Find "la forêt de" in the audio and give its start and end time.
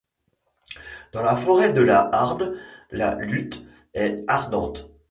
1.21-1.83